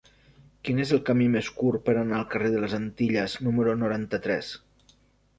Quin 0.67 0.79
és 0.83 0.91
el 0.95 1.01
camí 1.09 1.25
més 1.33 1.49
curt 1.59 1.83
per 1.89 1.93
anar 2.03 2.17
al 2.19 2.25
carrer 2.31 2.49
de 2.55 2.63
les 2.63 2.73
Antilles 2.77 3.35
número 3.49 3.75
noranta-tres? 3.83 4.49